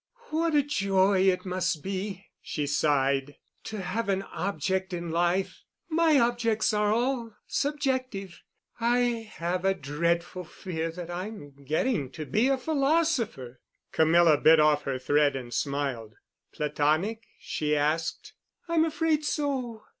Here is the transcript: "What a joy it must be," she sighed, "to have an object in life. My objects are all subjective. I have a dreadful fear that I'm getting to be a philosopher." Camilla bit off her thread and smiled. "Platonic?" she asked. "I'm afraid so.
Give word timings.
"What 0.31 0.55
a 0.55 0.63
joy 0.63 1.27
it 1.29 1.45
must 1.45 1.83
be," 1.83 2.25
she 2.41 2.65
sighed, 2.65 3.35
"to 3.65 3.81
have 3.83 4.09
an 4.09 4.23
object 4.33 4.93
in 4.93 5.11
life. 5.11 5.61
My 5.89 6.17
objects 6.19 6.73
are 6.73 6.91
all 6.91 7.35
subjective. 7.45 8.41
I 8.79 9.29
have 9.35 9.63
a 9.63 9.75
dreadful 9.75 10.43
fear 10.43 10.89
that 10.89 11.11
I'm 11.11 11.53
getting 11.65 12.09
to 12.13 12.25
be 12.25 12.47
a 12.47 12.57
philosopher." 12.57 13.59
Camilla 13.91 14.39
bit 14.39 14.59
off 14.59 14.85
her 14.85 14.97
thread 14.97 15.35
and 15.35 15.53
smiled. 15.53 16.15
"Platonic?" 16.51 17.27
she 17.37 17.75
asked. 17.77 18.33
"I'm 18.67 18.83
afraid 18.85 19.23
so. 19.23 19.83